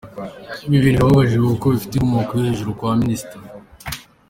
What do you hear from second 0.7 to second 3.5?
bintu birababaje kuko bifite inkomoko yo hejuru kwa Minister.